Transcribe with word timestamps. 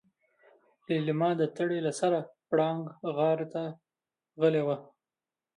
ليلما 0.89 1.29
د 1.37 1.41
تړې 1.55 1.79
له 1.87 1.91
سره 1.99 2.19
پړانګ 2.49 2.83
غار 3.15 3.39
ته 3.53 3.63
غلې 4.41 4.63
وه. 4.67 4.77